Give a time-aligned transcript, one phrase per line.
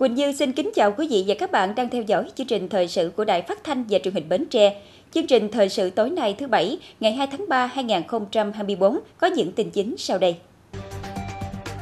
[0.00, 2.68] Quỳnh Như xin kính chào quý vị và các bạn đang theo dõi chương trình
[2.68, 4.82] thời sự của Đài Phát thanh và Truyền hình Bến Tre.
[5.14, 9.52] Chương trình thời sự tối nay thứ Bảy, ngày 2 tháng 3 2024 có những
[9.52, 10.36] tin chính sau đây.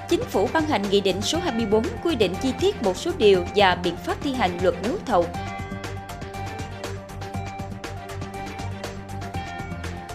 [0.08, 3.44] Chính phủ ban hành Nghị định số 24 quy định chi tiết một số điều
[3.56, 5.24] và biện pháp thi hành luật đấu thầu.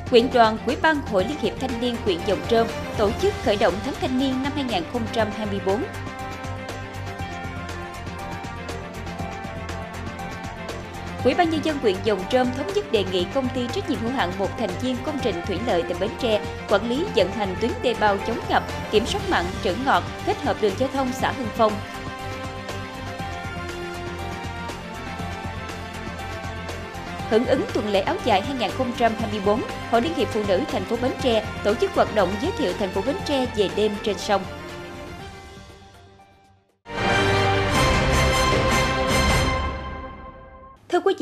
[0.09, 2.67] Quyện đoàn Quỹ ban Hội Liên hiệp Thanh niên huyện Dòng Trơm
[2.98, 5.81] tổ chức khởi động tháng thanh niên năm 2024
[11.23, 14.00] Ủy ban nhân dân huyện Dòng Trơm thống nhất đề nghị công ty trách nhiệm
[14.00, 17.31] hữu hạn một thành viên công trình thủy lợi tỉnh Bến Tre quản lý vận
[17.31, 20.90] hành tuyến đê bao chống ngập, kiểm soát mặn, trữ ngọt, kết hợp đường giao
[20.94, 21.73] thông xã Hưng Phong.
[27.30, 31.12] Hưởng ứng tuần lễ áo dài 2024, Hội Liên hiệp Phụ nữ thành phố Bến
[31.22, 34.42] Tre tổ chức hoạt động giới thiệu thành phố Bến Tre về đêm trên sông.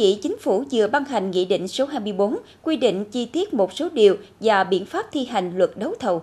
[0.02, 3.73] Chỉ Chính phủ vừa ban hành Nghị định số 24 quy định chi tiết một
[3.73, 6.21] số điều và biện pháp thi hành luật đấu thầu.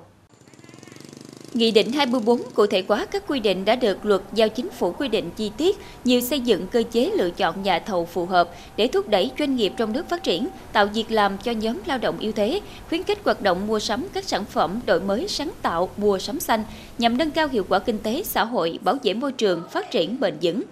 [1.54, 4.92] Nghị định 24 cụ thể hóa các quy định đã được luật giao chính phủ
[4.92, 8.50] quy định chi tiết như xây dựng cơ chế lựa chọn nhà thầu phù hợp
[8.76, 11.98] để thúc đẩy doanh nghiệp trong nước phát triển, tạo việc làm cho nhóm lao
[11.98, 15.50] động yếu thế, khuyến khích hoạt động mua sắm các sản phẩm đổi mới sáng
[15.62, 16.64] tạo, mua sắm xanh
[16.98, 20.20] nhằm nâng cao hiệu quả kinh tế, xã hội, bảo vệ môi trường, phát triển
[20.20, 20.62] bền vững.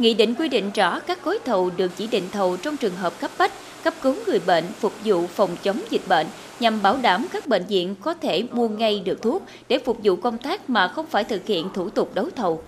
[0.00, 3.20] Nghị định quy định rõ các gói thầu được chỉ định thầu trong trường hợp
[3.20, 3.52] cấp bách,
[3.84, 6.26] cấp cứu người bệnh, phục vụ phòng chống dịch bệnh
[6.60, 10.16] nhằm bảo đảm các bệnh viện có thể mua ngay được thuốc để phục vụ
[10.16, 12.62] công tác mà không phải thực hiện thủ tục đấu thầu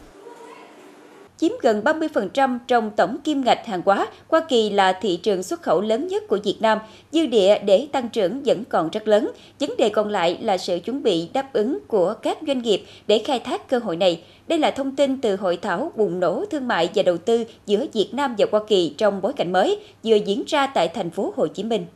[1.42, 4.06] chiếm gần 30% trong tổng kim ngạch hàng hóa.
[4.28, 6.78] Hoa Kỳ là thị trường xuất khẩu lớn nhất của Việt Nam,
[7.12, 9.30] dư địa để tăng trưởng vẫn còn rất lớn.
[9.60, 13.18] Vấn đề còn lại là sự chuẩn bị đáp ứng của các doanh nghiệp để
[13.18, 14.22] khai thác cơ hội này.
[14.48, 17.86] Đây là thông tin từ hội thảo bùng nổ thương mại và đầu tư giữa
[17.92, 21.32] Việt Nam và Hoa Kỳ trong bối cảnh mới vừa diễn ra tại thành phố
[21.36, 21.86] Hồ Chí Minh.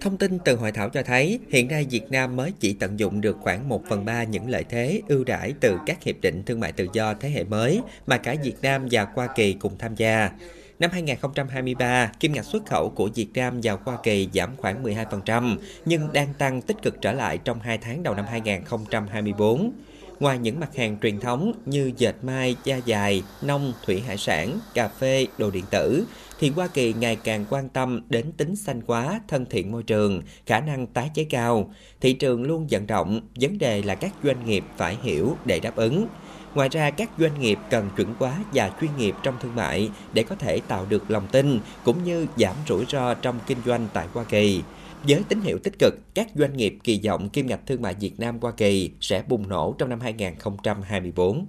[0.00, 3.20] Thông tin từ hội thảo cho thấy, hiện nay Việt Nam mới chỉ tận dụng
[3.20, 6.60] được khoảng 1 phần 3 những lợi thế ưu đãi từ các hiệp định thương
[6.60, 9.94] mại tự do thế hệ mới mà cả Việt Nam và Hoa Kỳ cùng tham
[9.94, 10.30] gia.
[10.78, 15.56] Năm 2023, kim ngạch xuất khẩu của Việt Nam vào Hoa Kỳ giảm khoảng 12%,
[15.84, 19.72] nhưng đang tăng tích cực trở lại trong 2 tháng đầu năm 2024.
[20.20, 24.58] Ngoài những mặt hàng truyền thống như dệt may, da dài, nông, thủy hải sản,
[24.74, 26.04] cà phê, đồ điện tử,
[26.38, 30.22] thì Hoa Kỳ ngày càng quan tâm đến tính xanh hóa, thân thiện môi trường,
[30.46, 31.70] khả năng tái chế cao.
[32.00, 35.76] Thị trường luôn vận động, vấn đề là các doanh nghiệp phải hiểu để đáp
[35.76, 36.06] ứng.
[36.54, 40.22] Ngoài ra, các doanh nghiệp cần chuẩn hóa và chuyên nghiệp trong thương mại để
[40.22, 44.06] có thể tạo được lòng tin cũng như giảm rủi ro trong kinh doanh tại
[44.14, 44.62] Hoa Kỳ.
[45.02, 48.20] Với tín hiệu tích cực, các doanh nghiệp kỳ vọng kim ngạch thương mại Việt
[48.20, 51.46] Nam Hoa Kỳ sẽ bùng nổ trong năm 2024.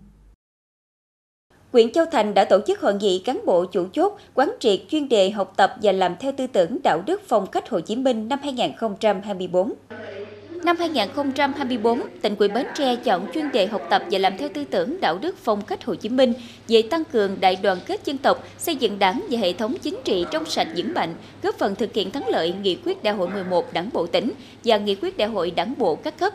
[1.72, 5.10] Quyện Châu Thành đã tổ chức hội nghị cán bộ chủ chốt quán triệt chuyên
[5.10, 8.28] đề học tập và làm theo tư tưởng đạo đức phong cách Hồ Chí Minh
[8.28, 9.74] năm 2024.
[10.64, 14.64] Năm 2024, tỉnh ủy Bến Tre chọn chuyên đề học tập và làm theo tư
[14.64, 16.34] tưởng đạo đức phong cách Hồ Chí Minh
[16.68, 20.00] về tăng cường đại đoàn kết dân tộc, xây dựng đảng và hệ thống chính
[20.04, 23.30] trị trong sạch vững mạnh, góp phần thực hiện thắng lợi nghị quyết đại hội
[23.30, 24.32] 11 đảng bộ tỉnh
[24.64, 26.34] và nghị quyết đại hội đảng bộ các cấp.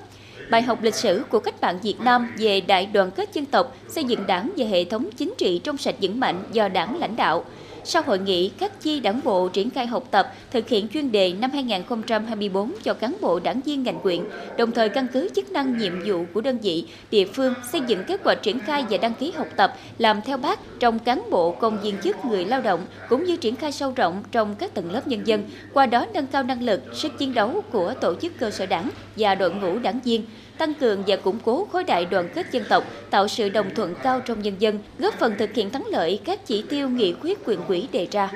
[0.51, 3.77] Bài học lịch sử của cách mạng Việt Nam về đại đoàn kết dân tộc,
[3.89, 7.17] xây dựng đảng và hệ thống chính trị trong sạch vững mạnh do đảng lãnh
[7.17, 7.45] đạo,
[7.85, 11.33] sau hội nghị, các chi đảng bộ triển khai học tập, thực hiện chuyên đề
[11.33, 14.21] năm 2024 cho cán bộ đảng viên ngành quyện,
[14.59, 18.05] đồng thời căn cứ chức năng nhiệm vụ của đơn vị, địa phương xây dựng
[18.07, 21.51] kết quả triển khai và đăng ký học tập, làm theo bác trong cán bộ
[21.51, 24.93] công viên chức người lao động, cũng như triển khai sâu rộng trong các tầng
[24.93, 25.43] lớp nhân dân,
[25.73, 28.91] qua đó nâng cao năng lực, sức chiến đấu của tổ chức cơ sở đảng
[29.17, 30.25] và đội ngũ đảng viên,
[30.59, 33.95] tăng cường và củng cố khối đại đoàn kết dân tộc, tạo sự đồng thuận
[34.03, 37.39] cao trong nhân dân, góp phần thực hiện thắng lợi các chỉ tiêu nghị quyết
[37.45, 38.31] quyền quỹ đề ra.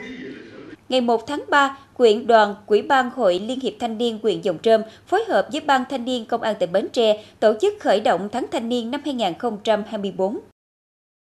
[0.89, 4.59] Ngày 1 tháng 3, quyện đoàn Quỹ ban Hội Liên hiệp Thanh niên huyện Dòng
[4.63, 8.01] Trơm phối hợp với Ban Thanh niên Công an tỉnh Bến Tre tổ chức khởi
[8.01, 10.39] động tháng thanh niên năm 2024.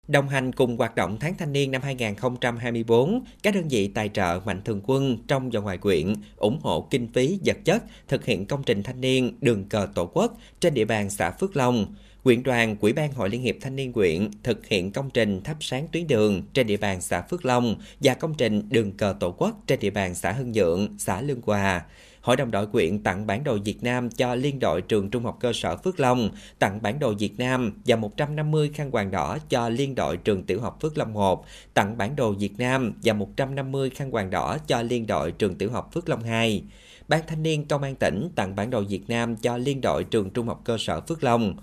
[0.08, 4.40] Đồng hành cùng hoạt động tháng thanh niên năm 2024, các đơn vị tài trợ
[4.44, 8.46] mạnh thường quân trong và ngoài quyện ủng hộ kinh phí vật chất thực hiện
[8.46, 11.94] công trình thanh niên đường cờ tổ quốc trên địa bàn xã Phước Long.
[12.22, 15.56] Quyện đoàn Quỹ ban Hội Liên hiệp Thanh niên quyện thực hiện công trình thắp
[15.60, 19.30] sáng tuyến đường trên địa bàn xã Phước Long và công trình đường cờ tổ
[19.38, 21.84] quốc trên địa bàn xã Hưng Nhượng, xã Lương Hòa.
[22.28, 25.38] Hội đồng đội quyện tặng bản đồ Việt Nam cho Liên đội trường Trung học
[25.40, 29.68] cơ sở Phước Long, tặng bản đồ Việt Nam và 150 khăn quàng đỏ cho
[29.68, 31.44] Liên đội trường tiểu học Phước Long 1,
[31.74, 35.70] tặng bản đồ Việt Nam và 150 khăn quàng đỏ cho Liên đội trường tiểu
[35.70, 36.62] học Phước Long 2.
[37.08, 40.30] Ban thanh niên công an tỉnh tặng bản đồ Việt Nam cho Liên đội trường
[40.30, 41.56] Trung học cơ sở Phước Long.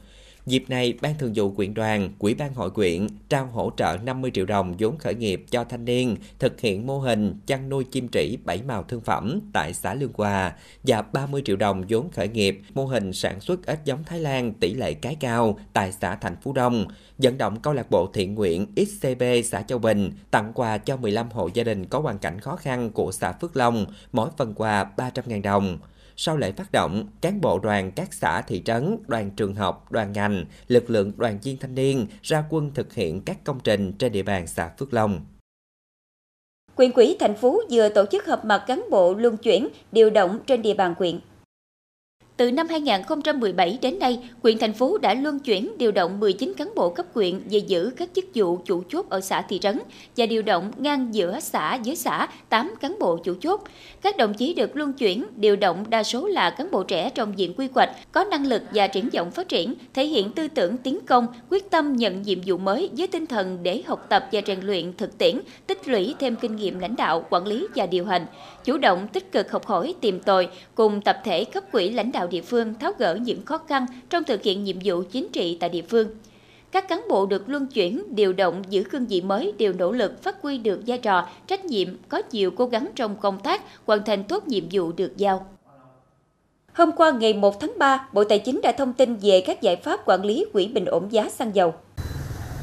[0.46, 4.32] Dịp này, Ban Thường vụ quyện đoàn, Quỹ ban hội quyện trao hỗ trợ 50
[4.34, 8.08] triệu đồng vốn khởi nghiệp cho thanh niên thực hiện mô hình chăn nuôi chim
[8.08, 10.54] trĩ bảy màu thương phẩm tại xã Lương Hòa
[10.84, 14.54] và 30 triệu đồng vốn khởi nghiệp mô hình sản xuất ếch giống Thái Lan
[14.54, 16.86] tỷ lệ cái cao tại xã Thành Phú Đông,
[17.18, 21.30] dẫn động câu lạc bộ thiện nguyện XCB xã Châu Bình tặng quà cho 15
[21.32, 24.86] hộ gia đình có hoàn cảnh khó khăn của xã Phước Long, mỗi phần quà
[24.98, 25.78] 300.000 đồng.
[26.18, 30.14] Sau lễ phát động, cán bộ đoàn các xã thị trấn, đoàn trường học, đoàn
[30.14, 34.12] ngành, lực lượng đoàn viên thanh niên ra quân thực hiện các công trình trên
[34.12, 35.26] địa bàn xã Phước Long.
[36.76, 40.40] Quyện quỹ thành phố vừa tổ chức họp mặt cán bộ luân chuyển, điều động
[40.48, 41.20] trên địa bàn quyện.
[42.38, 46.76] Từ năm 2017 đến nay, huyện thành phố đã luân chuyển điều động 19 cán
[46.76, 49.80] bộ cấp quyện về giữ các chức vụ chủ chốt ở xã thị trấn
[50.18, 53.62] và điều động ngang giữa xã với xã 8 cán bộ chủ chốt.
[54.02, 57.40] Các đồng chí được luân chuyển, điều động đa số là cán bộ trẻ trong
[57.40, 60.78] diện quy hoạch, có năng lực và triển vọng phát triển, thể hiện tư tưởng
[60.78, 64.42] tiến công, quyết tâm nhận nhiệm vụ mới với tinh thần để học tập và
[64.48, 68.06] rèn luyện thực tiễn, tích lũy thêm kinh nghiệm lãnh đạo, quản lý và điều
[68.06, 68.26] hành,
[68.66, 72.28] chủ động tích cực học hỏi, tìm tòi cùng tập thể cấp quỹ lãnh đạo
[72.28, 75.70] địa phương tháo gỡ những khó khăn trong thực hiện nhiệm vụ chính trị tại
[75.70, 76.08] địa phương.
[76.72, 80.24] Các cán bộ được luân chuyển, điều động giữ cương vị mới đều nỗ lực
[80.24, 84.04] phát huy được vai trò, trách nhiệm, có nhiều cố gắng trong công tác, hoàn
[84.06, 85.46] thành tốt nhiệm vụ được giao.
[86.74, 89.76] Hôm qua ngày 1 tháng 3, Bộ Tài chính đã thông tin về các giải
[89.76, 91.74] pháp quản lý quỹ bình ổn giá xăng dầu.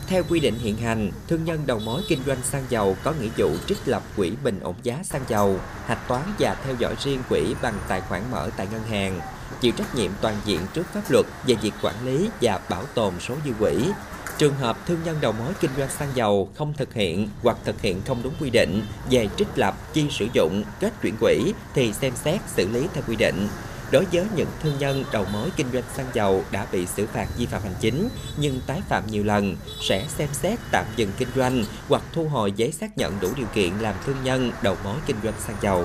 [0.06, 3.28] Theo quy định hiện hành, thương nhân đầu mối kinh doanh xăng dầu có nghĩa
[3.36, 7.22] vụ trích lập quỹ bình ổn giá xăng dầu, hạch toán và theo dõi riêng
[7.28, 9.20] quỹ bằng tài khoản mở tại ngân hàng,
[9.60, 13.14] chịu trách nhiệm toàn diện trước pháp luật về việc quản lý và bảo tồn
[13.20, 13.90] số dư quỹ.
[14.38, 17.80] Trường hợp thương nhân đầu mối kinh doanh xăng dầu không thực hiện hoặc thực
[17.80, 21.92] hiện không đúng quy định về trích lập, chi sử dụng, kết chuyển quỹ thì
[21.92, 23.48] xem xét xử lý theo quy định.
[23.92, 27.26] Đối với những thương nhân đầu mối kinh doanh xăng dầu đã bị xử phạt
[27.38, 31.28] vi phạm hành chính nhưng tái phạm nhiều lần sẽ xem xét tạm dừng kinh
[31.36, 34.96] doanh hoặc thu hồi giấy xác nhận đủ điều kiện làm thương nhân đầu mối
[35.06, 35.84] kinh doanh xăng dầu.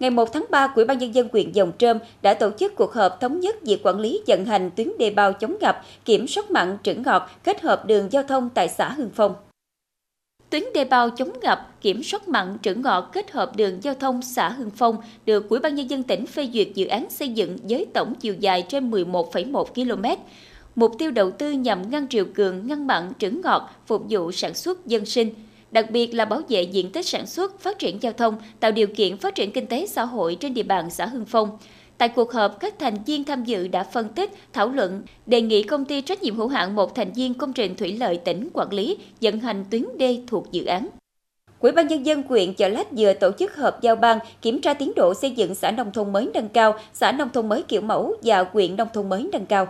[0.00, 2.94] Ngày 1 tháng 3, Ủy ban nhân dân huyện Dòng Trơm đã tổ chức cuộc
[2.94, 6.50] họp thống nhất việc quản lý vận hành tuyến đề bao chống ngập, kiểm soát
[6.50, 9.34] mặn trữ ngọt kết hợp đường giao thông tại xã Hưng Phong.
[10.50, 14.22] Tuyến đê bao chống ngập, kiểm soát mặn trữ ngọt kết hợp đường giao thông
[14.22, 14.96] xã Hưng Phong
[15.26, 18.34] được Ủy ban nhân dân tỉnh phê duyệt dự án xây dựng với tổng chiều
[18.40, 20.22] dài trên 11,1 km.
[20.74, 24.54] Mục tiêu đầu tư nhằm ngăn triều cường, ngăn mặn trữ ngọt, phục vụ sản
[24.54, 25.34] xuất dân sinh–
[25.74, 28.86] đặc biệt là bảo vệ diện tích sản xuất, phát triển giao thông, tạo điều
[28.86, 31.58] kiện phát triển kinh tế xã hội trên địa bàn xã Hưng Phong.
[32.04, 35.62] Tại cuộc họp, các thành viên tham dự đã phân tích, thảo luận, đề nghị
[35.62, 38.72] công ty trách nhiệm hữu hạn một thành viên công trình thủy lợi tỉnh quản
[38.72, 40.88] lý vận hành tuyến đê thuộc dự án.
[41.60, 44.74] Ủy ban nhân dân huyện Chợ Lách vừa tổ chức họp giao ban kiểm tra
[44.74, 47.80] tiến độ xây dựng xã nông thôn mới nâng cao, xã nông thôn mới kiểu
[47.80, 49.66] mẫu và huyện nông thôn mới nâng cao.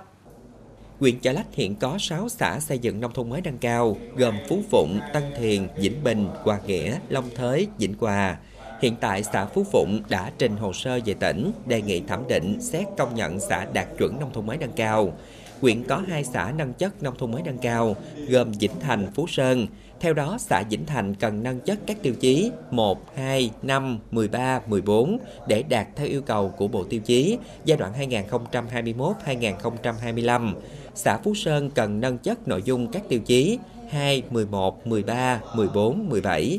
[1.00, 4.34] Huyện Chợ Lách hiện có 6 xã xây dựng nông thôn mới nâng cao, gồm
[4.48, 8.36] Phú Phụng, Tân Thiền, Vĩnh Bình, Hòa Nghĩa, Long Thới, Vĩnh Hòa.
[8.80, 12.60] Hiện tại xã Phú Phụng đã trình hồ sơ về tỉnh, đề nghị thẩm định
[12.60, 15.12] xét công nhận xã đạt chuẩn nông thôn mới nâng cao.
[15.60, 17.96] Huyện có hai xã nâng chất nông thôn mới nâng cao,
[18.28, 19.66] gồm Vĩnh Thành, Phú Sơn.
[20.00, 24.60] Theo đó, xã Vĩnh Thành cần nâng chất các tiêu chí 1, 2, 5, 13,
[24.66, 30.54] 14 để đạt theo yêu cầu của Bộ Tiêu chí giai đoạn 2021-2025
[30.94, 33.58] xã Phú Sơn cần nâng chất nội dung các tiêu chí
[33.90, 36.58] 2, 11, 13, 14, 17.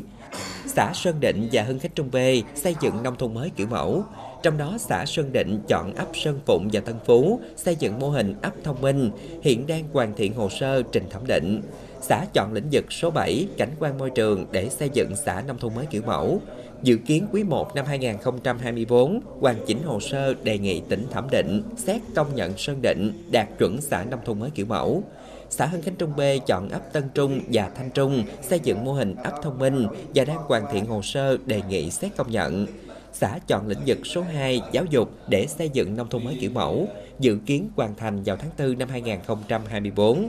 [0.66, 2.16] Xã Sơn Định và Hưng Khách Trung B
[2.54, 4.04] xây dựng nông thôn mới kiểu mẫu.
[4.42, 8.10] Trong đó xã Sơn Định chọn ấp Sơn Phụng và Tân Phú xây dựng mô
[8.10, 9.10] hình ấp thông minh,
[9.42, 11.62] hiện đang hoàn thiện hồ sơ trình thẩm định.
[12.00, 15.58] Xã chọn lĩnh vực số 7 cảnh quan môi trường để xây dựng xã nông
[15.58, 16.40] thôn mới kiểu mẫu.
[16.82, 21.62] Dự kiến quý 1 năm 2024 hoàn chỉnh hồ sơ đề nghị tỉnh thẩm định,
[21.76, 25.02] xét công nhận Sơn Định đạt chuẩn xã nông thôn mới kiểu mẫu.
[25.50, 28.92] Xã Hưng Khánh Trung B chọn ấp Tân Trung và Thanh Trung xây dựng mô
[28.92, 32.66] hình ấp thông minh và đang hoàn thiện hồ sơ đề nghị xét công nhận.
[33.12, 36.50] Xã chọn lĩnh vực số 2 giáo dục để xây dựng nông thôn mới kiểu
[36.50, 36.88] mẫu,
[37.18, 40.28] dự kiến hoàn thành vào tháng 4 năm 2024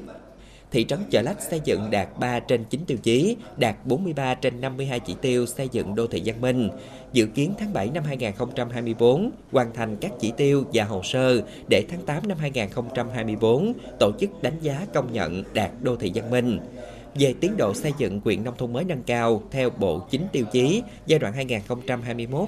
[0.77, 4.61] thị trấn Chợ Lách xây dựng đạt 3 trên 9 tiêu chí, đạt 43 trên
[4.61, 6.69] 52 chỉ tiêu xây dựng đô thị văn minh.
[7.13, 11.85] Dự kiến tháng 7 năm 2024 hoàn thành các chỉ tiêu và hồ sơ để
[11.89, 16.59] tháng 8 năm 2024 tổ chức đánh giá công nhận đạt đô thị văn minh
[17.19, 20.45] về tiến độ xây dựng quyện nông thôn mới nâng cao theo bộ chính tiêu
[20.51, 21.33] chí giai đoạn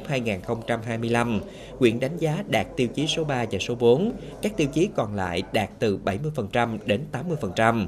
[0.10, 1.40] 2021-2025,
[1.80, 5.16] quyện đánh giá đạt tiêu chí số 3 và số 4, các tiêu chí còn
[5.16, 7.02] lại đạt từ 70% đến
[7.56, 7.86] 80%.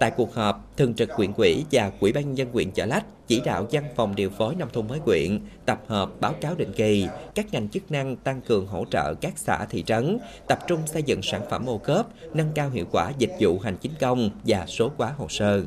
[0.00, 3.04] Tại cuộc họp, Thường trực quyện quỹ và Quỹ ban nhân dân quyện Chợ Lách
[3.26, 6.72] chỉ đạo văn phòng điều phối nông thôn mới quyện tập hợp báo cáo định
[6.76, 10.78] kỳ, các ngành chức năng tăng cường hỗ trợ các xã thị trấn, tập trung
[10.86, 14.30] xây dựng sản phẩm ô cốp, nâng cao hiệu quả dịch vụ hành chính công
[14.46, 15.62] và số hóa hồ sơ.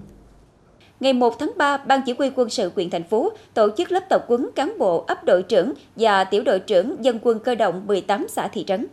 [1.00, 4.04] Ngày 1 tháng 3, Ban Chỉ huy quân sự huyện thành phố tổ chức lớp
[4.10, 7.88] tập huấn cán bộ ấp đội trưởng và tiểu đội trưởng dân quân cơ động
[7.88, 8.88] 18 xã thị trấn.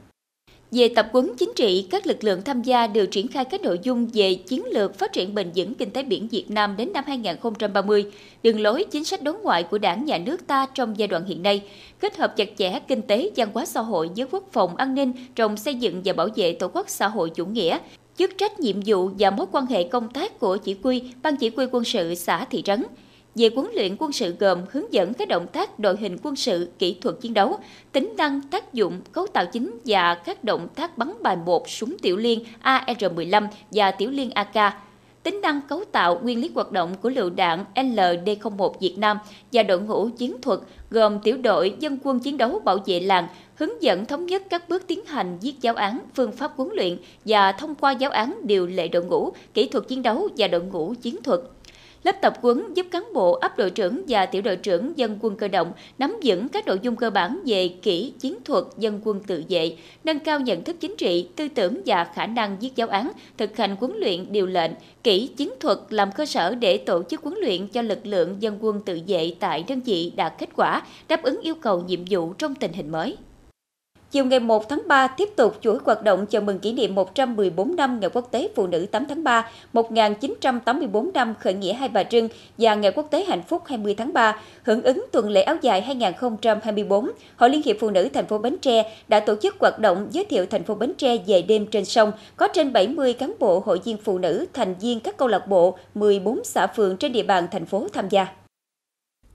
[0.71, 3.79] Về tập huấn chính trị, các lực lượng tham gia đều triển khai các nội
[3.83, 7.05] dung về chiến lược phát triển bền vững kinh tế biển Việt Nam đến năm
[7.07, 8.05] 2030,
[8.43, 11.43] đường lối chính sách đối ngoại của Đảng nhà nước ta trong giai đoạn hiện
[11.43, 11.63] nay,
[12.01, 15.13] kết hợp chặt chẽ kinh tế, văn hóa xã hội với quốc phòng an ninh
[15.35, 17.79] trong xây dựng và bảo vệ tổ quốc xã hội chủ nghĩa,
[18.19, 21.51] chức trách nhiệm vụ và mối quan hệ công tác của chỉ huy ban chỉ
[21.57, 22.85] huy quân sự xã thị trấn
[23.35, 26.69] về huấn luyện quân sự gồm hướng dẫn các động tác đội hình quân sự,
[26.79, 27.59] kỹ thuật chiến đấu,
[27.93, 31.99] tính năng tác dụng, cấu tạo chính và các động tác bắn bài một súng
[31.99, 34.75] tiểu liên AR-15 và tiểu liên AK,
[35.23, 39.19] tính năng cấu tạo nguyên lý hoạt động của lựu đạn LD-01 Việt Nam
[39.53, 40.61] và đội ngũ chiến thuật
[40.91, 44.69] gồm tiểu đội dân quân chiến đấu bảo vệ làng, hướng dẫn thống nhất các
[44.69, 48.41] bước tiến hành viết giáo án, phương pháp huấn luyện và thông qua giáo án
[48.43, 51.41] điều lệ đội ngũ, kỹ thuật chiến đấu và đội ngũ chiến thuật.
[52.05, 55.37] Lớp tập huấn giúp cán bộ ấp đội trưởng và tiểu đội trưởng dân quân
[55.37, 59.21] cơ động nắm vững các nội dung cơ bản về kỹ chiến thuật dân quân
[59.27, 62.89] tự vệ, nâng cao nhận thức chính trị, tư tưởng và khả năng viết giáo
[62.89, 64.71] án, thực hành huấn luyện điều lệnh,
[65.03, 68.59] kỹ chiến thuật làm cơ sở để tổ chức huấn luyện cho lực lượng dân
[68.61, 72.33] quân tự vệ tại đơn vị đạt kết quả, đáp ứng yêu cầu nhiệm vụ
[72.33, 73.17] trong tình hình mới.
[74.11, 77.77] Chiều ngày 1 tháng 3 tiếp tục chuỗi hoạt động chào mừng kỷ niệm 114
[77.77, 82.03] năm Ngày Quốc tế Phụ nữ 8 tháng 3, 1984 năm khởi nghĩa Hai Bà
[82.03, 84.37] Trưng và Ngày Quốc tế Hạnh phúc 20 tháng 3.
[84.63, 88.57] Hưởng ứng tuần lễ áo dài 2024, Hội Liên hiệp Phụ nữ thành phố Bến
[88.59, 91.85] Tre đã tổ chức hoạt động giới thiệu thành phố Bến Tre về đêm trên
[91.85, 92.13] sông.
[92.37, 95.79] Có trên 70 cán bộ hội viên phụ nữ, thành viên các câu lạc bộ,
[95.95, 98.27] 14 xã phường trên địa bàn thành phố tham gia.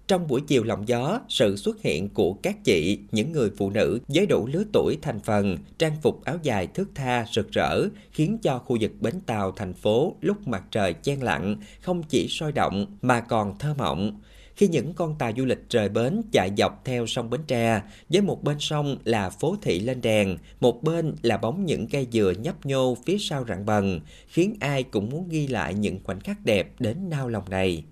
[0.08, 4.00] Trong buổi chiều lòng gió, sự xuất hiện của các chị, những người phụ nữ
[4.08, 7.82] với đủ lứa tuổi thành phần, trang phục áo dài thước tha, rực rỡ,
[8.12, 12.28] khiến cho khu vực bến tàu thành phố lúc mặt trời chen lặng không chỉ
[12.28, 14.22] sôi động mà còn thơ mộng.
[14.56, 18.22] Khi những con tàu du lịch rời bến chạy dọc theo sông Bến Tre, với
[18.22, 22.34] một bên sông là phố thị lên đèn, một bên là bóng những cây dừa
[22.40, 26.46] nhấp nhô phía sau rặng bần, khiến ai cũng muốn ghi lại những khoảnh khắc
[26.46, 27.84] đẹp đến nao lòng này.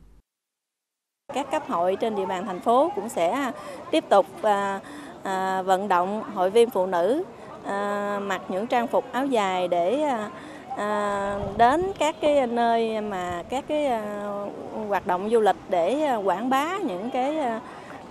[1.33, 3.51] Các cấp hội trên địa bàn thành phố cũng sẽ
[3.91, 4.79] tiếp tục à,
[5.23, 7.23] à, vận động hội viên phụ nữ
[7.65, 10.29] à, mặc những trang phục áo dài để à,
[10.77, 14.23] à, đến các cái nơi mà các cái à,
[14.87, 17.59] hoạt động du lịch để à, quảng bá những cái à,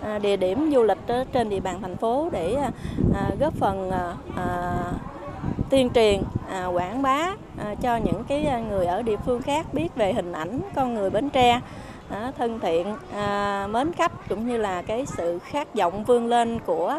[0.01, 2.71] à địa điểm du lịch trên địa bàn thành phố để à,
[3.15, 4.75] à, góp phần à, à,
[5.69, 9.95] tuyên truyền à, quảng bá à, cho những cái người ở địa phương khác biết
[9.95, 11.59] về hình ảnh con người Bến Tre
[12.37, 16.97] thân thiện, à, mến khách cũng như là cái sự khát vọng vươn lên của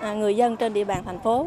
[0.00, 1.46] à, người dân trên địa bàn thành phố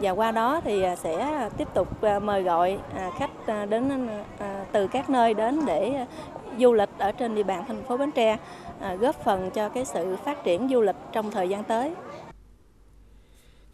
[0.00, 1.88] và qua đó thì à, sẽ tiếp tục
[2.22, 2.78] mời gọi
[3.18, 4.08] khách đến
[4.72, 6.06] từ các nơi đến để
[6.58, 8.36] du lịch ở trên địa bàn thành phố Bến Tre
[9.00, 11.94] góp phần cho cái sự phát triển du lịch trong thời gian tới.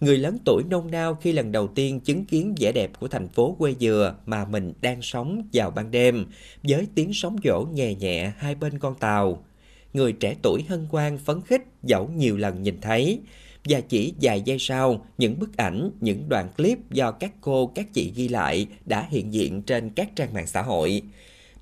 [0.05, 3.29] Người lớn tuổi nôn nao khi lần đầu tiên chứng kiến vẻ đẹp của thành
[3.29, 6.27] phố quê dừa mà mình đang sống vào ban đêm,
[6.63, 9.45] với tiếng sóng vỗ nhẹ nhẹ hai bên con tàu.
[9.93, 13.21] Người trẻ tuổi hân hoan phấn khích dẫu nhiều lần nhìn thấy.
[13.65, 17.87] Và chỉ vài giây sau, những bức ảnh, những đoạn clip do các cô, các
[17.93, 21.03] chị ghi lại đã hiện diện trên các trang mạng xã hội.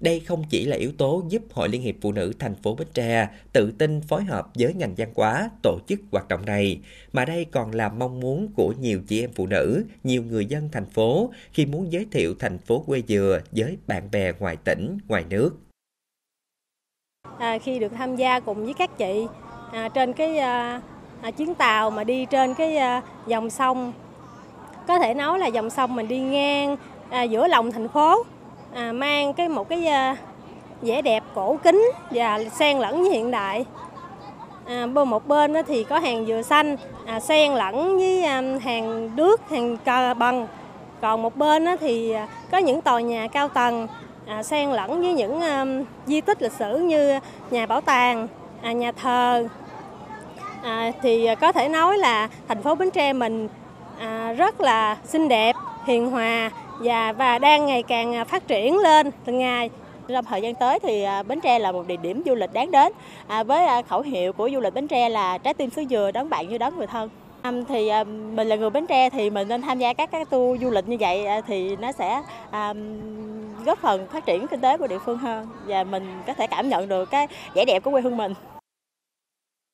[0.03, 2.89] Đây không chỉ là yếu tố giúp Hội Liên hiệp Phụ nữ thành phố Bến
[2.95, 6.81] Tre tự tin phối hợp với ngành văn hóa tổ chức hoạt động này,
[7.13, 10.69] mà đây còn là mong muốn của nhiều chị em phụ nữ, nhiều người dân
[10.73, 14.99] thành phố khi muốn giới thiệu thành phố quê dừa với bạn bè ngoài tỉnh,
[15.09, 15.51] ngoài nước.
[17.39, 19.27] À, khi được tham gia cùng với các chị
[19.73, 20.83] à, trên cái à,
[21.23, 23.93] à, chuyến tàu mà đi trên cái à, dòng sông,
[24.89, 26.77] có thể nói là dòng sông mình đi ngang
[27.11, 28.25] à, giữa lòng thành phố
[28.75, 30.17] à, mang cái một cái à,
[30.83, 33.65] vẻ đẹp cổ kính và xen lẫn với hiện đại.
[34.67, 36.77] À, một bên thì có hàng dừa xanh
[37.07, 40.47] à, xen lẫn với à, hàng đước, hàng cờ bằng.
[41.01, 43.87] Còn một bên thì à, có những tòa nhà cao tầng
[44.27, 45.67] à, xen lẫn với những à,
[46.07, 47.19] di tích lịch sử như
[47.51, 48.29] nhà bảo tàng
[48.63, 49.49] à, nhà thờ.
[50.63, 53.49] À, thì à, có thể nói là thành phố Bến Tre mình
[54.01, 56.51] à, rất là xinh đẹp hiền hòa
[56.83, 59.71] và và đang ngày càng à, phát triển lên từng ngày.
[60.09, 62.71] Trong thời gian tới thì à, Bến Tre là một địa điểm du lịch đáng
[62.71, 62.93] đến
[63.27, 66.11] à, với à, khẩu hiệu của du lịch Bến Tre là trái tim xứ dừa
[66.15, 67.11] đón bạn như đón người thân.
[67.69, 67.91] thì
[68.35, 70.89] mình là người Bến Tre thì mình nên tham gia các các tour du lịch
[70.89, 72.23] như vậy thì nó sẽ
[73.65, 76.69] góp phần phát triển kinh tế của địa phương hơn và mình có thể cảm
[76.69, 78.35] nhận được cái vẻ đẹp của quê hương mình.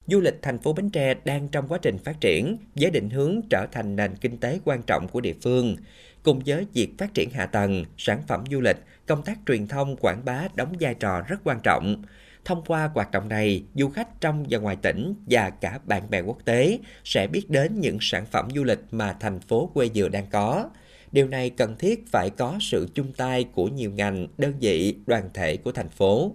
[0.06, 3.40] Du lịch thành phố Bến Tre đang trong quá trình phát triển với định hướng
[3.50, 5.76] trở thành nền kinh tế quan trọng của địa phương.
[6.22, 9.96] Cùng với việc phát triển hạ tầng, sản phẩm du lịch, công tác truyền thông
[9.96, 12.02] quảng bá đóng vai trò rất quan trọng.
[12.44, 16.20] Thông qua hoạt động này, du khách trong và ngoài tỉnh và cả bạn bè
[16.20, 20.08] quốc tế sẽ biết đến những sản phẩm du lịch mà thành phố quê dừa
[20.08, 20.70] đang có.
[21.12, 25.30] Điều này cần thiết phải có sự chung tay của nhiều ngành, đơn vị, đoàn
[25.34, 26.32] thể của thành phố.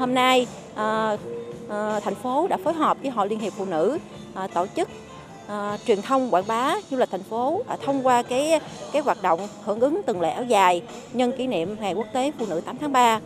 [0.00, 1.16] Hôm nay, à,
[1.68, 3.98] à, thành phố đã phối hợp với Hội Liên hiệp Phụ nữ
[4.34, 4.88] à, tổ chức
[5.48, 8.60] uh, truyền thông quảng bá du lịch thành phố uh, thông qua cái
[8.92, 12.32] cái hoạt động hưởng ứng tuần lễ áo dài nhân kỷ niệm Ngày Quốc tế
[12.38, 13.20] Phụ nữ 8 tháng 3.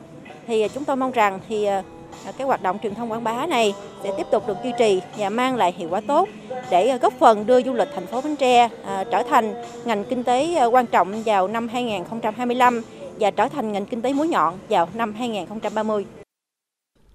[0.47, 3.47] Thì à, chúng tôi mong rằng thì uh, cái hoạt động truyền thông quảng bá
[3.47, 6.29] này sẽ tiếp tục được duy trì và mang lại hiệu quả tốt
[6.71, 10.25] để góp phần đưa du lịch thành phố Bến Tre uh, trở thành ngành kinh
[10.25, 12.83] tế quan trọng vào năm 2025
[13.21, 16.22] và trở thành ngành kinh tế mũi nhọn vào năm 2030.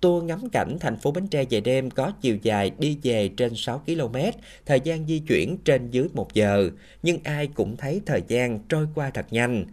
[0.01, 3.56] Tour ngắm cảnh thành phố Bến Tre về đêm có chiều dài đi về trên
[3.56, 4.16] 6 km,
[4.66, 6.70] thời gian di chuyển trên dưới 1 giờ,
[7.04, 9.66] nhưng ai cũng thấy thời gian trôi qua thật nhanh.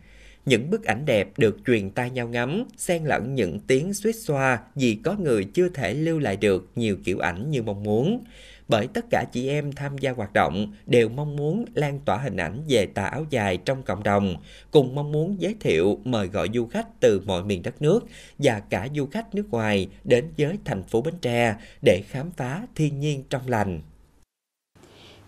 [0.46, 4.58] Những bức ảnh đẹp được truyền tay nhau ngắm, xen lẫn những tiếng suýt xoa
[4.74, 8.24] vì có người chưa thể lưu lại được nhiều kiểu ảnh như mong muốn
[8.68, 12.36] bởi tất cả chị em tham gia hoạt động đều mong muốn lan tỏa hình
[12.36, 14.36] ảnh về tà áo dài trong cộng đồng,
[14.70, 18.06] cùng mong muốn giới thiệu mời gọi du khách từ mọi miền đất nước
[18.38, 22.62] và cả du khách nước ngoài đến với thành phố Bến Tre để khám phá
[22.74, 23.80] thiên nhiên trong lành.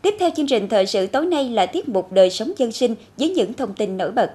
[0.02, 2.94] Tiếp theo chương trình thời sự tối nay là tiết mục đời sống dân sinh
[3.18, 4.30] với những thông tin nổi bật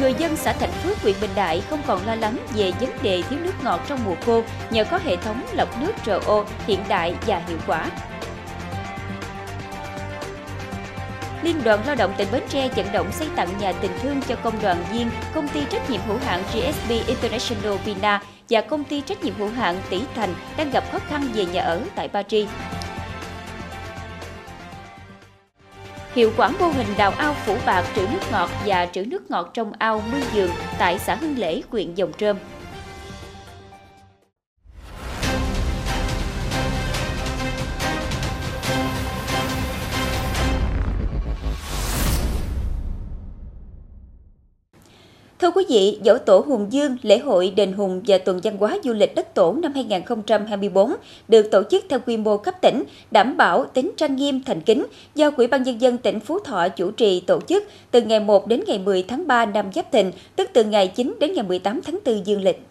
[0.00, 3.22] người dân xã Thạnh Phước, huyện Bình Đại không còn lo lắng về vấn đề
[3.22, 7.14] thiếu nước ngọt trong mùa khô nhờ có hệ thống lọc nước RO hiện đại
[7.26, 7.90] và hiệu quả.
[11.42, 14.36] Liên đoàn Lao động tỉnh Bến Tre vận động xây tặng nhà tình thương cho
[14.36, 19.00] công đoàn viên công ty trách nhiệm hữu hạn GSB International Vina và công ty
[19.00, 22.48] trách nhiệm hữu hạn Tỷ Thành đang gặp khó khăn về nhà ở tại Paris.
[26.14, 29.50] Hiệu quả mô hình đào ao phủ bạc trữ nước ngọt và trữ nước ngọt
[29.54, 32.36] trong ao Mương Dường tại xã Hưng Lễ, huyện Dòng Trơm.
[45.44, 48.78] Thưa quý vị, dỗ tổ Hùng Dương, lễ hội đền Hùng và tuần văn hóa
[48.84, 50.94] du lịch đất tổ năm 2024
[51.28, 54.86] được tổ chức theo quy mô cấp tỉnh, đảm bảo tính trang nghiêm thành kính
[55.14, 58.46] do Quỹ ban nhân dân tỉnh Phú Thọ chủ trì tổ chức từ ngày 1
[58.46, 61.80] đến ngày 10 tháng 3 năm Giáp Thìn, tức từ ngày 9 đến ngày 18
[61.82, 62.62] tháng 4 dương lịch.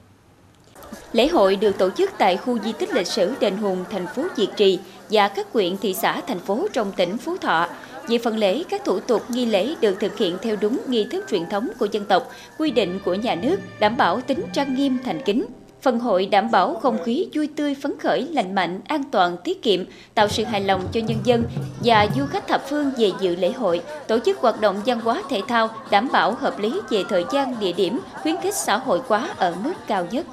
[1.12, 4.24] Lễ hội được tổ chức tại khu di tích lịch sử Đền Hùng, thành phố
[4.38, 4.80] diệt Trì
[5.12, 7.68] và các huyện, thị xã, thành phố trong tỉnh Phú Thọ
[8.08, 11.26] về phần lễ, các thủ tục nghi lễ được thực hiện theo đúng nghi thức
[11.30, 14.98] truyền thống của dân tộc, quy định của nhà nước, đảm bảo tính trang nghiêm
[15.06, 15.46] thành kính.
[15.82, 19.62] Phần hội đảm bảo không khí vui tươi phấn khởi, lành mạnh, an toàn, tiết
[19.62, 19.80] kiệm,
[20.14, 21.44] tạo sự hài lòng cho nhân dân
[21.84, 25.24] và du khách thập phương về dự lễ hội, tổ chức hoạt động văn hóa
[25.30, 29.02] thể thao, đảm bảo hợp lý về thời gian, địa điểm, khuyến khích xã hội
[29.08, 30.26] hóa ở mức cao nhất.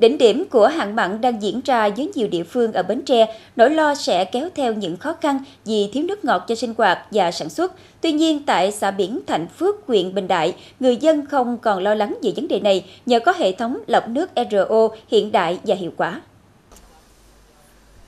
[0.00, 3.34] Đỉnh điểm của hạn mặn đang diễn ra dưới nhiều địa phương ở Bến Tre,
[3.56, 6.98] nỗi lo sẽ kéo theo những khó khăn vì thiếu nước ngọt cho sinh hoạt
[7.10, 7.72] và sản xuất.
[8.00, 11.94] Tuy nhiên, tại xã biển Thạnh Phước, huyện Bình Đại, người dân không còn lo
[11.94, 15.74] lắng về vấn đề này nhờ có hệ thống lọc nước RO hiện đại và
[15.74, 16.20] hiệu quả.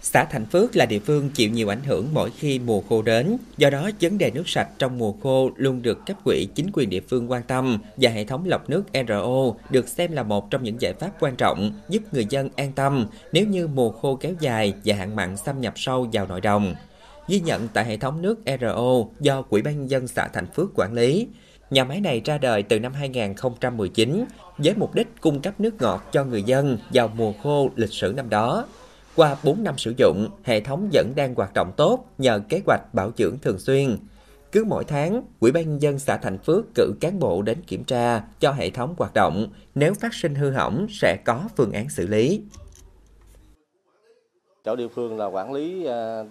[0.05, 3.37] Xã Thành Phước là địa phương chịu nhiều ảnh hưởng mỗi khi mùa khô đến,
[3.57, 6.91] do đó vấn đề nước sạch trong mùa khô luôn được cấp quỹ chính quyền
[6.91, 10.63] địa phương quan tâm và hệ thống lọc nước RO được xem là một trong
[10.63, 14.33] những giải pháp quan trọng giúp người dân an tâm nếu như mùa khô kéo
[14.41, 16.75] dài và hạn mặn xâm nhập sâu vào nội đồng.
[17.29, 20.93] Ghi nhận tại hệ thống nước RO do Quỹ ban dân xã Thành Phước quản
[20.93, 21.29] lý,
[21.73, 24.25] Nhà máy này ra đời từ năm 2019
[24.59, 28.13] với mục đích cung cấp nước ngọt cho người dân vào mùa khô lịch sử
[28.17, 28.67] năm đó.
[29.17, 32.95] Qua 4 năm sử dụng, hệ thống vẫn đang hoạt động tốt nhờ kế hoạch
[32.95, 33.97] bảo dưỡng thường xuyên.
[34.53, 37.85] Cứ mỗi tháng, Ủy ban nhân dân xã Thành Phước cử cán bộ đến kiểm
[37.85, 39.47] tra cho hệ thống hoạt động.
[39.75, 42.43] Nếu phát sinh hư hỏng sẽ có phương án xử lý.
[44.65, 46.25] Chỗ địa phương là quản lý à,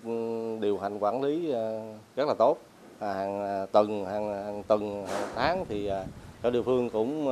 [0.61, 1.81] điều hành quản lý à,
[2.15, 2.57] rất là tốt.
[2.99, 5.89] À, hàng à, tuần, hàng, hàng tuần, hàng tháng thì
[6.43, 7.27] chỗ địa phương cũng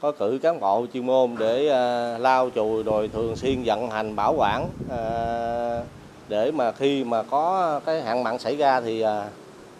[0.00, 4.16] có cử cán bộ chuyên môn để uh, lau chùi rồi thường xuyên vận hành
[4.16, 5.84] bảo quản ờ,
[6.28, 9.04] để mà khi mà có cái hạn mặn xảy ra thì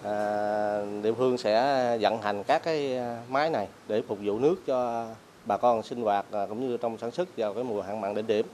[0.02, 5.06] ờ, địa phương sẽ vận hành các cái máy này để phục vụ nước cho
[5.44, 8.26] bà con sinh hoạt cũng như trong sản xuất vào cái mùa hạn mặn đỉnh
[8.26, 8.46] điểm.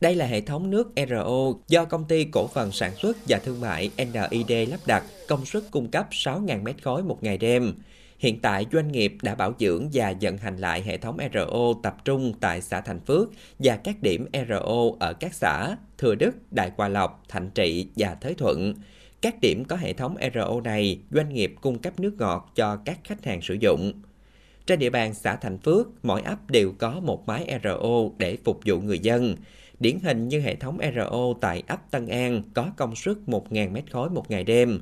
[0.00, 3.60] Đây là hệ thống nước RO do công ty cổ phần sản xuất và thương
[3.60, 7.74] mại NID lắp đặt, công suất cung cấp 6.000 mét khối một ngày đêm.
[8.20, 11.96] Hiện tại, doanh nghiệp đã bảo dưỡng và vận hành lại hệ thống RO tập
[12.04, 13.28] trung tại xã Thành Phước
[13.58, 18.14] và các điểm RO ở các xã Thừa Đức, Đại Hòa Lộc, Thạnh Trị và
[18.14, 18.74] Thới Thuận.
[19.20, 22.98] Các điểm có hệ thống RO này, doanh nghiệp cung cấp nước ngọt cho các
[23.04, 23.92] khách hàng sử dụng.
[24.66, 28.60] Trên địa bàn xã Thành Phước, mỗi ấp đều có một máy RO để phục
[28.66, 29.36] vụ người dân.
[29.80, 33.76] Điển hình như hệ thống RO tại ấp Tân An có công suất 1.000 m
[33.90, 34.80] khối một ngày đêm.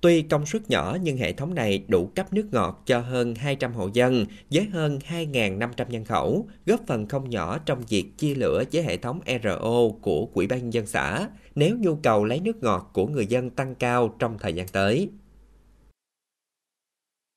[0.00, 3.72] Tuy công suất nhỏ nhưng hệ thống này đủ cấp nước ngọt cho hơn 200
[3.72, 8.62] hộ dân với hơn 2.500 nhân khẩu, góp phần không nhỏ trong việc chia lửa
[8.72, 12.90] với hệ thống RO của Quỹ ban dân xã nếu nhu cầu lấy nước ngọt
[12.92, 15.08] của người dân tăng cao trong thời gian tới.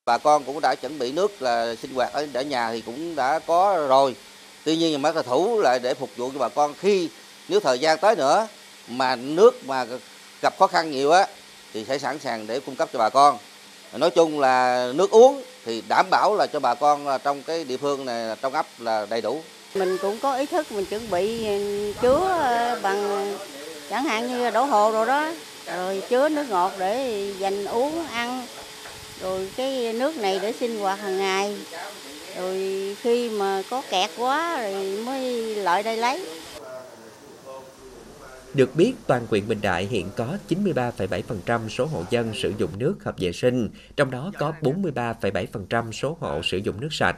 [0.06, 3.16] Bà con cũng đã chuẩn bị nước là sinh hoạt ở để nhà thì cũng
[3.16, 4.16] đã có rồi.
[4.66, 7.10] Tuy nhiên mà cái thủ lại để phục vụ cho bà con khi
[7.50, 8.48] nếu thời gian tới nữa
[8.90, 9.86] mà nước mà
[10.42, 11.28] gặp khó khăn nhiều á
[11.74, 13.38] thì sẽ sẵn sàng để cung cấp cho bà con.
[13.94, 17.78] Nói chung là nước uống thì đảm bảo là cho bà con trong cái địa
[17.78, 19.42] phương này trong ấp là đầy đủ.
[19.76, 21.48] Mình cũng có ý thức mình chuẩn bị
[22.02, 23.34] chứa ờ, bằng
[23.90, 25.32] chẳng hạn như đổ hồ rồi đó,
[25.76, 28.46] rồi chứa nước ngọt để dành uống ăn,
[29.22, 31.58] rồi cái nước này để sinh hoạt hàng ngày,
[32.38, 32.58] rồi
[33.02, 34.74] khi mà có kẹt quá rồi
[35.06, 36.26] mới lại đây lấy.
[38.54, 43.04] Được biết, toàn huyện Bình Đại hiện có 93,7% số hộ dân sử dụng nước
[43.04, 47.18] hợp vệ sinh, trong đó có 43,7% số hộ sử dụng nước sạch.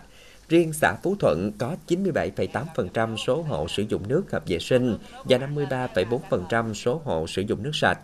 [0.50, 5.38] Riêng xã Phú Thuận có 97,8% số hộ sử dụng nước hợp vệ sinh và
[5.38, 8.00] 53,4% số hộ sử dụng nước sạch.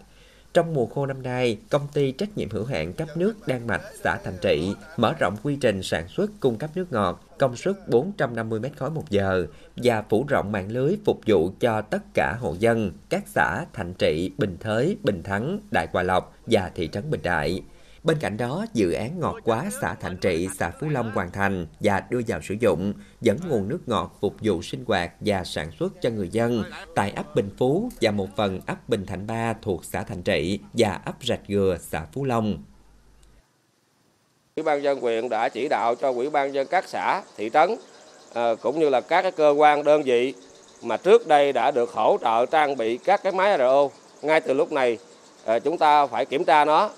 [0.53, 3.81] Trong mùa khô năm nay, công ty trách nhiệm hữu hạn cấp nước Đan Mạch,
[4.03, 7.89] xã Thành Trị mở rộng quy trình sản xuất cung cấp nước ngọt công suất
[7.89, 12.35] 450 m khối một giờ và phủ rộng mạng lưới phục vụ cho tất cả
[12.39, 16.89] hộ dân các xã Thành Trị, Bình Thới, Bình Thắng, Đại Hòa Lộc và thị
[16.91, 17.61] trấn Bình Đại.
[18.03, 21.67] Bên cạnh đó, dự án ngọt quá xã Thạnh Trị, xã Phú Long hoàn thành
[21.79, 25.71] và đưa vào sử dụng, dẫn nguồn nước ngọt phục vụ sinh hoạt và sản
[25.79, 26.63] xuất cho người dân
[26.95, 30.59] tại ấp Bình Phú và một phần ấp Bình Thạnh Ba thuộc xã Thạnh Trị
[30.73, 32.63] và ấp Rạch Gừa, xã Phú Long.
[34.55, 37.75] Ủy ban dân huyện đã chỉ đạo cho ủy ban dân các xã, thị trấn
[38.33, 40.33] ờ, cũng như là các cơ quan đơn vị
[40.83, 43.87] mà trước đây đã được hỗ trợ trang bị các cái máy RO.
[44.21, 44.97] Ngay từ lúc này
[45.45, 46.89] ờ, chúng ta phải kiểm tra nó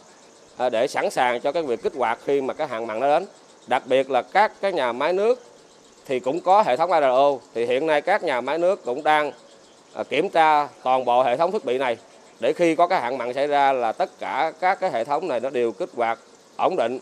[0.57, 3.07] À, để sẵn sàng cho cái việc kích hoạt khi mà cái hạn mặn nó
[3.07, 3.25] đến.
[3.67, 5.41] Đặc biệt là các cái nhà máy nước
[6.05, 9.31] thì cũng có hệ thống ARO thì hiện nay các nhà máy nước cũng đang
[9.93, 11.97] à, kiểm tra toàn bộ hệ thống thiết bị này
[12.39, 15.27] để khi có cái hạn mặn xảy ra là tất cả các cái hệ thống
[15.27, 16.19] này nó đều kích hoạt
[16.57, 16.99] ổn định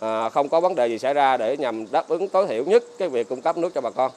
[0.00, 2.84] à, không có vấn đề gì xảy ra để nhằm đáp ứng tối thiểu nhất
[2.98, 4.10] cái việc cung cấp nước cho bà con.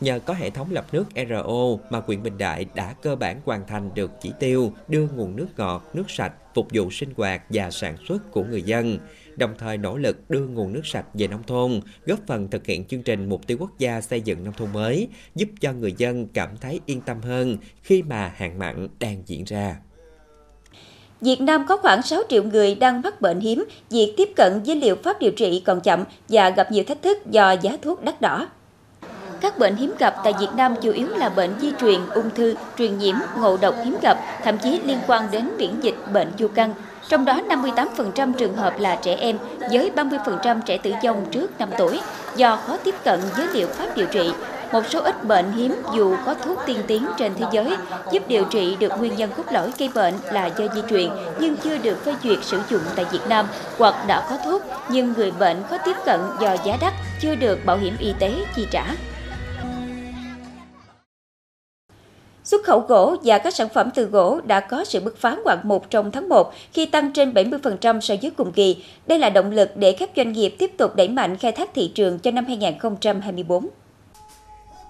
[0.00, 3.66] Nhờ có hệ thống lọc nước RO mà huyện Bình Đại đã cơ bản hoàn
[3.66, 7.70] thành được chỉ tiêu đưa nguồn nước ngọt, nước sạch phục vụ sinh hoạt và
[7.70, 8.98] sản xuất của người dân,
[9.36, 12.84] đồng thời nỗ lực đưa nguồn nước sạch về nông thôn, góp phần thực hiện
[12.84, 16.26] chương trình mục tiêu quốc gia xây dựng nông thôn mới, giúp cho người dân
[16.34, 19.76] cảm thấy yên tâm hơn khi mà hạn mặn đang diễn ra.
[21.20, 24.76] Việt Nam có khoảng 6 triệu người đang mắc bệnh hiếm, việc tiếp cận với
[24.76, 28.20] liệu pháp điều trị còn chậm và gặp nhiều thách thức do giá thuốc đắt
[28.20, 28.48] đỏ.
[29.40, 32.54] Các bệnh hiếm gặp tại Việt Nam chủ yếu là bệnh di truyền, ung thư,
[32.78, 36.48] truyền nhiễm, ngộ độc hiếm gặp, thậm chí liên quan đến miễn dịch, bệnh du
[36.48, 36.74] căn.
[37.08, 39.38] Trong đó 58% trường hợp là trẻ em,
[39.70, 42.00] với 30% trẻ tử vong trước 5 tuổi
[42.36, 44.32] do khó tiếp cận với liệu pháp điều trị.
[44.72, 47.76] Một số ít bệnh hiếm dù có thuốc tiên tiến trên thế giới
[48.12, 51.56] giúp điều trị được nguyên nhân cốt lõi gây bệnh là do di truyền nhưng
[51.56, 53.46] chưa được phê duyệt sử dụng tại Việt Nam
[53.78, 57.64] hoặc đã có thuốc nhưng người bệnh khó tiếp cận do giá đắt chưa được
[57.64, 58.84] bảo hiểm y tế chi trả.
[62.50, 65.58] Xuất khẩu gỗ và các sản phẩm từ gỗ đã có sự bứt phá ngoạn
[65.62, 68.84] mục trong tháng 1 khi tăng trên 70% so với cùng kỳ.
[69.06, 71.92] Đây là động lực để các doanh nghiệp tiếp tục đẩy mạnh khai thác thị
[71.94, 73.66] trường cho năm 2024.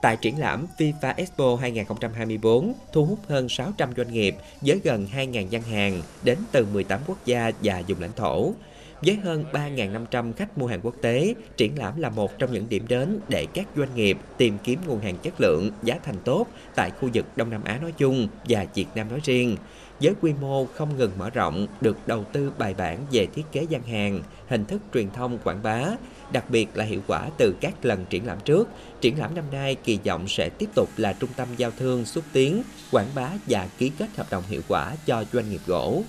[0.02, 5.48] Tại triển lãm FIFA Expo 2024 thu hút hơn 600 doanh nghiệp với gần 2.000
[5.48, 8.52] gian hàng đến từ 18 quốc gia và vùng lãnh thổ.
[9.02, 12.84] Với hơn 3.500 khách mua hàng quốc tế, triển lãm là một trong những điểm
[12.88, 16.90] đến để các doanh nghiệp tìm kiếm nguồn hàng chất lượng, giá thành tốt tại
[16.90, 19.56] khu vực Đông Nam Á nói chung và Việt Nam nói riêng.
[20.00, 23.62] Với quy mô không ngừng mở rộng, được đầu tư bài bản về thiết kế
[23.62, 25.84] gian hàng, hình thức truyền thông quảng bá,
[26.32, 28.68] đặc biệt là hiệu quả từ các lần triển lãm trước.
[29.00, 32.24] Triển lãm năm nay kỳ vọng sẽ tiếp tục là trung tâm giao thương xúc
[32.32, 36.02] tiến, quảng bá và ký kết hợp đồng hiệu quả cho doanh nghiệp gỗ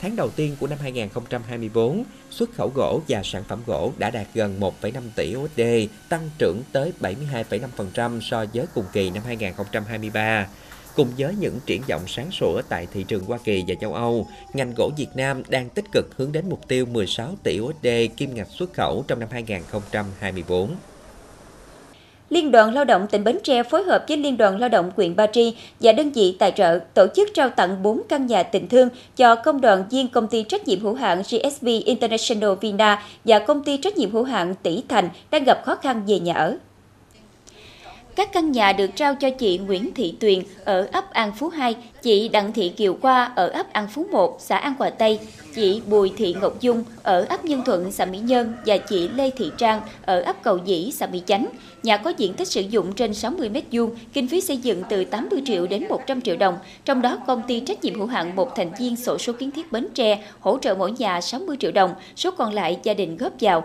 [0.00, 4.26] tháng đầu tiên của năm 2024, xuất khẩu gỗ và sản phẩm gỗ đã đạt
[4.34, 5.60] gần 1,5 tỷ USD,
[6.08, 10.46] tăng trưởng tới 72,5% so với cùng kỳ năm 2023.
[10.96, 14.28] Cùng với những triển vọng sáng sủa tại thị trường Hoa Kỳ và châu Âu,
[14.54, 18.34] ngành gỗ Việt Nam đang tích cực hướng đến mục tiêu 16 tỷ USD kim
[18.34, 20.76] ngạch xuất khẩu trong năm 2024.
[22.30, 25.16] Liên đoàn Lao động tỉnh Bến Tre phối hợp với Liên đoàn Lao động huyện
[25.16, 28.68] Ba Tri và đơn vị tài trợ tổ chức trao tặng 4 căn nhà tình
[28.68, 33.38] thương cho công đoàn viên công ty trách nhiệm hữu hạn GSB International Vina và
[33.38, 36.56] công ty trách nhiệm hữu hạn Tỷ Thành đang gặp khó khăn về nhà ở.
[38.16, 41.76] Các căn nhà được trao cho chị Nguyễn Thị Tuyền ở ấp An Phú 2,
[42.02, 45.18] chị Đặng Thị Kiều Qua ở ấp An Phú 1, xã An Hòa Tây,
[45.54, 49.30] chị Bùi Thị Ngọc Dung ở ấp Nhân Thuận, xã Mỹ Nhân và chị Lê
[49.30, 51.46] Thị Trang ở ấp Cầu Dĩ, xã Mỹ Chánh.
[51.82, 55.42] Nhà có diện tích sử dụng trên 60 m2, kinh phí xây dựng từ 80
[55.46, 56.58] triệu đến 100 triệu đồng.
[56.84, 59.72] Trong đó, công ty trách nhiệm hữu hạn một thành viên sổ số kiến thiết
[59.72, 63.32] Bến Tre hỗ trợ mỗi nhà 60 triệu đồng, số còn lại gia đình góp
[63.40, 63.64] vào.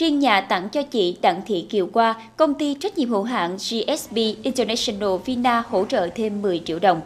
[0.00, 3.56] Riêng nhà tặng cho chị Đặng Thị Kiều Qua, công ty trách nhiệm hữu hạn
[3.56, 7.00] GSB International Vina hỗ trợ thêm 10 triệu đồng.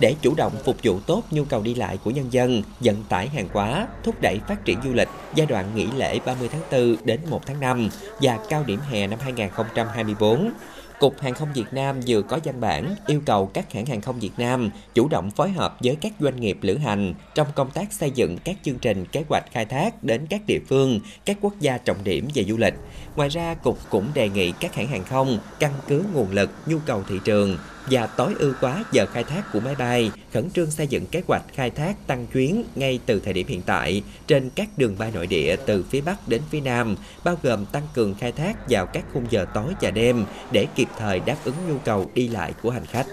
[0.00, 3.28] Để chủ động phục vụ tốt nhu cầu đi lại của nhân dân, vận tải
[3.28, 6.96] hàng hóa, thúc đẩy phát triển du lịch giai đoạn nghỉ lễ 30 tháng 4
[7.04, 7.88] đến 1 tháng 5
[8.20, 10.50] và cao điểm hè năm 2024,
[11.00, 14.20] Cục Hàng không Việt Nam vừa có văn bản yêu cầu các hãng hàng không
[14.20, 17.92] Việt Nam chủ động phối hợp với các doanh nghiệp lữ hành trong công tác
[17.92, 21.54] xây dựng các chương trình kế hoạch khai thác đến các địa phương, các quốc
[21.60, 22.74] gia trọng điểm về du lịch.
[23.16, 26.78] Ngoài ra, Cục cũng đề nghị các hãng hàng không căn cứ nguồn lực, nhu
[26.86, 27.58] cầu thị trường,
[27.90, 31.22] và tối ưu quá giờ khai thác của máy bay, khẩn trương xây dựng kế
[31.26, 35.10] hoạch khai thác tăng chuyến ngay từ thời điểm hiện tại trên các đường bay
[35.14, 38.86] nội địa từ phía Bắc đến phía Nam, bao gồm tăng cường khai thác vào
[38.86, 42.52] các khung giờ tối và đêm để kịp thời đáp ứng nhu cầu đi lại
[42.62, 43.06] của hành khách.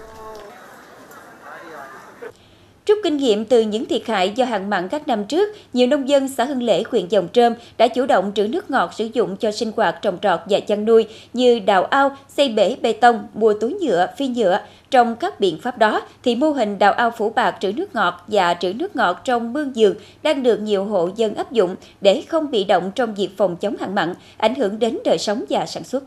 [2.85, 6.09] Rút kinh nghiệm từ những thiệt hại do hạn mặn các năm trước, nhiều nông
[6.09, 9.35] dân xã Hưng Lễ, huyện Dòng Trơm đã chủ động trữ nước ngọt sử dụng
[9.37, 13.27] cho sinh hoạt trồng trọt và chăn nuôi như đào ao, xây bể bê tông,
[13.33, 14.59] mua túi nhựa, phi nhựa.
[14.91, 18.23] Trong các biện pháp đó, thì mô hình đào ao phủ bạc trữ nước ngọt
[18.27, 22.23] và trữ nước ngọt trong mương giường đang được nhiều hộ dân áp dụng để
[22.27, 25.65] không bị động trong việc phòng chống hạn mặn, ảnh hưởng đến đời sống và
[25.65, 26.03] sản xuất.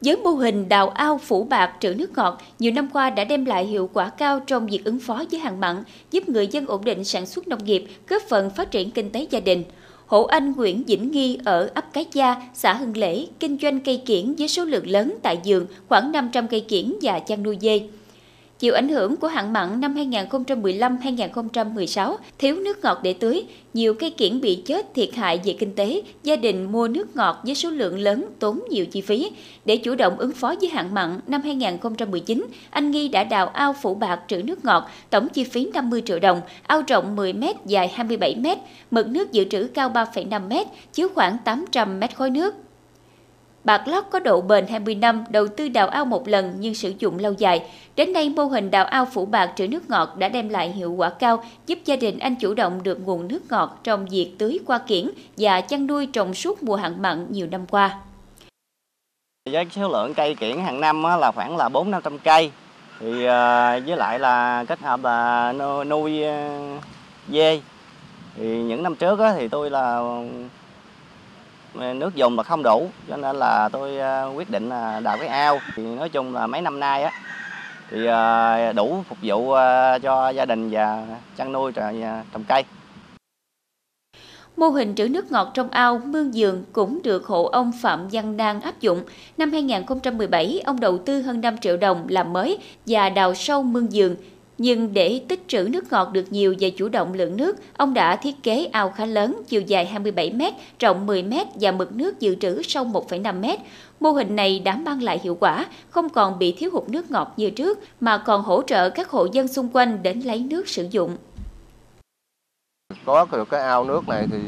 [0.00, 3.44] Với mô hình đào ao phủ bạc trữ nước ngọt, nhiều năm qua đã đem
[3.44, 5.76] lại hiệu quả cao trong việc ứng phó với hạn mặn,
[6.10, 9.26] giúp người dân ổn định sản xuất nông nghiệp, góp phần phát triển kinh tế
[9.30, 9.64] gia đình.
[10.06, 14.02] Hộ anh Nguyễn Vĩnh Nghi ở ấp Cái Gia, xã Hưng Lễ, kinh doanh cây
[14.06, 17.80] kiển với số lượng lớn tại giường, khoảng 500 cây kiển và chăn nuôi dê.
[18.58, 24.10] Chịu ảnh hưởng của hạn mặn năm 2015-2016, thiếu nước ngọt để tưới, nhiều cây
[24.10, 27.70] kiển bị chết thiệt hại về kinh tế, gia đình mua nước ngọt với số
[27.70, 29.30] lượng lớn tốn nhiều chi phí.
[29.64, 33.74] Để chủ động ứng phó với hạn mặn, năm 2019, anh Nghi đã đào ao
[33.82, 37.44] phủ bạc trữ nước ngọt, tổng chi phí 50 triệu đồng, ao rộng 10 m
[37.66, 38.46] dài 27 m,
[38.90, 40.52] mực nước dự trữ cao 3,5 m,
[40.92, 42.54] chứa khoảng 800 m khối nước.
[43.66, 46.92] Bạc lót có độ bền 20 năm, đầu tư đào ao một lần nhưng sử
[46.98, 47.62] dụng lâu dài.
[47.96, 50.92] Đến nay, mô hình đào ao phủ bạc trữ nước ngọt đã đem lại hiệu
[50.92, 54.58] quả cao, giúp gia đình anh chủ động được nguồn nước ngọt trong việc tưới
[54.66, 57.98] qua kiển và chăn nuôi trồng suốt mùa hạn mặn nhiều năm qua.
[59.52, 62.50] Với số lượng cây kiển hàng năm là khoảng là 4 500 cây.
[63.00, 65.52] Thì à, với lại là kết hợp là
[65.86, 66.60] nuôi à,
[67.28, 67.60] dê.
[68.36, 70.00] Thì những năm trước thì tôi là
[71.94, 75.28] nước dùng là không đủ cho nên là tôi à, quyết định là đào cái
[75.28, 75.58] ao.
[75.74, 77.12] Thì nói chung là mấy năm nay á
[77.90, 82.64] thì à, đủ phục vụ à, cho gia đình và chăn nuôi trồng cây.
[84.56, 88.36] Mô hình trữ nước ngọt trong ao mương giường cũng được hộ ông Phạm Văn
[88.36, 89.00] Đan áp dụng.
[89.38, 93.92] Năm 2017, ông đầu tư hơn 5 triệu đồng làm mới và đào sâu mương
[93.92, 94.16] giường
[94.58, 98.16] nhưng để tích trữ nước ngọt được nhiều và chủ động lượng nước, ông đã
[98.16, 100.42] thiết kế ao khá lớn, chiều dài 27 m,
[100.78, 103.44] rộng 10 m và mực nước dự trữ sâu 1,5 m.
[104.00, 107.34] Mô hình này đã mang lại hiệu quả, không còn bị thiếu hụt nước ngọt
[107.36, 110.88] như trước, mà còn hỗ trợ các hộ dân xung quanh đến lấy nước sử
[110.90, 111.16] dụng.
[113.04, 114.38] Có được cái ao nước này thì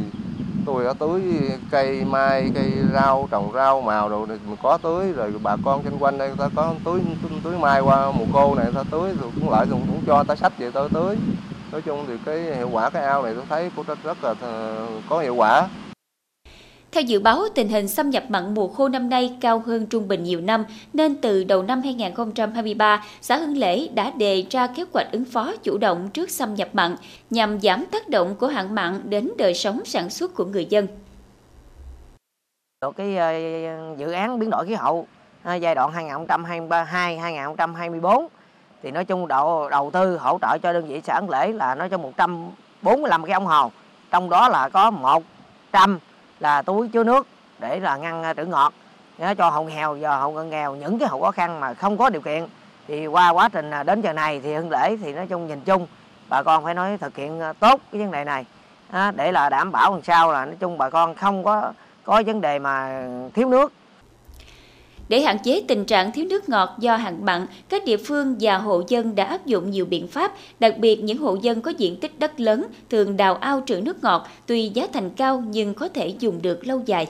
[0.68, 1.22] tôi đã tưới
[1.70, 5.12] cây mai cây rau trồng rau màu rồi mình có tưới.
[5.12, 7.00] Rồi bà con xung quanh đây người ta có tưới
[7.44, 10.24] tưới mai qua mùa khô này ta tưới rồi cũng lại cũng, cũng cho người
[10.24, 11.16] ta sách vậy tôi tưới.
[11.72, 14.34] Nói chung thì cái hiệu quả cái ao này tôi thấy cũng rất, rất là
[15.08, 15.68] có hiệu quả
[16.92, 20.08] theo dự báo, tình hình xâm nhập mặn mùa khô năm nay cao hơn trung
[20.08, 24.84] bình nhiều năm, nên từ đầu năm 2023, xã Hưng Lễ đã đề ra kế
[24.92, 26.96] hoạch ứng phó chủ động trước xâm nhập mặn
[27.30, 30.86] nhằm giảm tác động của hạn mặn đến đời sống sản xuất của người dân.
[32.96, 33.32] Cái ờ,
[33.98, 35.06] dự án biến đổi khí hậu
[35.44, 35.92] ờ, giai đoạn
[36.68, 38.26] 2022-2024
[38.82, 41.74] thì nói chung độ đầu tư hỗ trợ cho đơn vị xã Hưng Lễ là
[41.74, 43.70] nó cho 145 cái ông hồ
[44.10, 45.98] trong đó là có 100
[46.40, 47.26] là túi chứa nước
[47.58, 48.72] để là ngăn à, trữ ngọt.
[49.18, 52.10] Để cho hộ nghèo và hộ nghèo, những cái hộ khó khăn mà không có
[52.10, 52.46] điều kiện,
[52.88, 55.60] thì qua quá trình à, đến giờ này thì Hưng Lễ thì nói chung nhìn
[55.60, 55.86] chung,
[56.28, 58.44] bà con phải nói thực hiện à, tốt cái vấn đề này.
[59.14, 61.72] Để là đảm bảo làm sao là nói chung bà con không có
[62.04, 63.72] có vấn đề mà thiếu nước
[65.08, 68.58] để hạn chế tình trạng thiếu nước ngọt do hạn mặn, các địa phương và
[68.58, 71.96] hộ dân đã áp dụng nhiều biện pháp, đặc biệt những hộ dân có diện
[71.96, 75.88] tích đất lớn thường đào ao trữ nước ngọt, tuy giá thành cao nhưng có
[75.88, 77.06] thể dùng được lâu dài.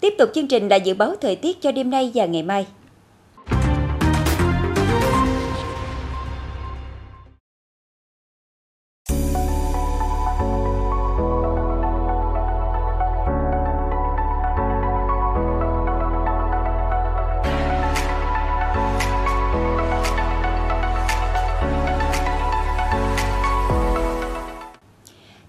[0.00, 2.66] Tiếp tục chương trình là dự báo thời tiết cho đêm nay và ngày mai.